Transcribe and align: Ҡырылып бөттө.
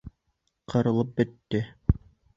Ҡырылып 0.73 1.13
бөттө. 1.21 1.65